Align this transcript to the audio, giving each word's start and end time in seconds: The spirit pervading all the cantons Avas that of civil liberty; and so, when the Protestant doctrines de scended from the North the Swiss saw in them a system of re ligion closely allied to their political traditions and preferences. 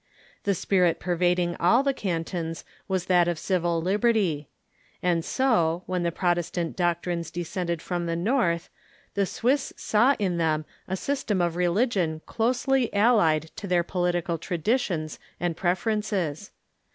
The 0.45 0.55
spirit 0.55 0.99
pervading 0.99 1.55
all 1.59 1.83
the 1.83 1.93
cantons 1.93 2.65
Avas 2.89 3.05
that 3.05 3.27
of 3.27 3.37
civil 3.37 3.83
liberty; 3.83 4.49
and 5.03 5.23
so, 5.23 5.83
when 5.85 6.01
the 6.01 6.11
Protestant 6.11 6.75
doctrines 6.75 7.29
de 7.29 7.43
scended 7.43 7.81
from 7.81 8.07
the 8.07 8.15
North 8.15 8.67
the 9.13 9.27
Swiss 9.27 9.71
saw 9.77 10.15
in 10.17 10.37
them 10.37 10.65
a 10.87 10.97
system 10.97 11.39
of 11.39 11.55
re 11.55 11.67
ligion 11.69 12.23
closely 12.25 12.91
allied 12.95 13.51
to 13.57 13.67
their 13.67 13.83
political 13.83 14.39
traditions 14.39 15.19
and 15.39 15.55
preferences. 15.55 16.49